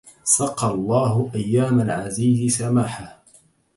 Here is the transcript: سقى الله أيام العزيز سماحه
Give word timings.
سقى 0.23 0.67
الله 0.67 1.31
أيام 1.35 1.79
العزيز 1.81 2.57
سماحه 2.57 3.23